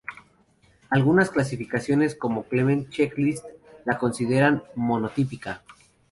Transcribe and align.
Algunas 0.89 1.29
clasificaciones, 1.29 2.15
como 2.15 2.45
Clements 2.45 2.89
checklist, 2.89 3.45
la 3.85 3.99
consideran 3.99 4.63
monotípica. 4.73 5.61